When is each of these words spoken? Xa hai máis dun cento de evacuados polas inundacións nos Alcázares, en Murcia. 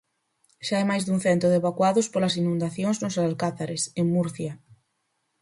Xa 0.65 0.73
hai 0.77 0.85
máis 0.91 1.03
dun 1.05 1.19
cento 1.25 1.45
de 1.49 1.57
evacuados 1.61 2.07
polas 2.13 2.37
inundacións 2.41 2.97
nos 3.03 3.17
Alcázares, 3.25 3.81
en 3.99 4.05
Murcia. 4.15 4.53